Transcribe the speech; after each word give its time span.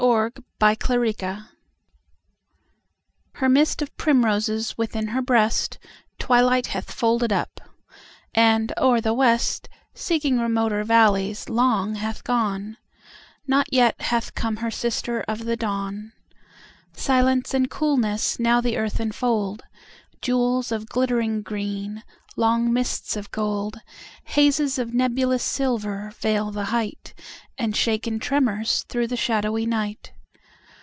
A 0.03 0.31
Summer 0.81 1.05
Night 1.05 1.45
HER 3.37 3.47
mist 3.49 3.83
of 3.83 3.95
primroses 3.97 4.75
within 4.75 5.09
her 5.09 5.21
breastTwilight 5.21 6.65
hath 6.67 6.89
folded 6.91 7.31
up, 7.31 7.61
and 8.33 8.73
o'er 8.79 8.99
the 8.99 9.13
west, 9.13 9.69
Seeking 9.93 10.39
remoter 10.39 10.83
valleys 10.83 11.49
long 11.49 11.93
hath 11.95 12.23
gone, 12.23 12.77
Not 13.45 13.71
yet 13.71 14.01
hath 14.01 14.33
come 14.33 14.55
her 14.57 14.71
sister 14.71 15.21
of 15.27 15.45
the 15.45 15.55
dawn. 15.55 16.13
Silence 16.93 17.53
and 17.53 17.69
coolness 17.69 18.39
now 18.39 18.59
the 18.59 18.77
earth 18.77 18.99
enfold, 18.99 19.61
Jewels 20.19 20.71
of 20.71 20.87
glittering 20.89 21.43
green, 21.43 22.03
long 22.37 22.71
mists 22.71 23.17
of 23.17 23.29
gold, 23.31 23.77
Hazes 24.23 24.79
of 24.79 24.93
nebulous 24.93 25.43
silver 25.43 26.11
veil 26.17 26.49
the 26.51 26.65
height, 26.65 27.13
And 27.57 27.75
shake 27.75 28.07
in 28.07 28.19
tremors 28.19 28.83
through 28.87 29.07
the 29.07 29.17
shadowy 29.17 29.65
night. 29.65 30.13